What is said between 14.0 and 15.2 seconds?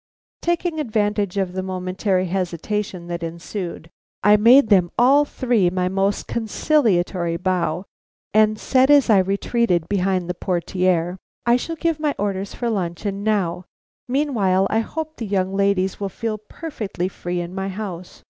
Meanwhile, I hope